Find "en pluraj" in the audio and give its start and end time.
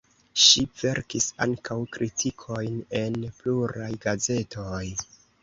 3.01-3.93